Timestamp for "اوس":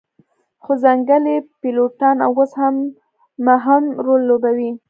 2.27-2.51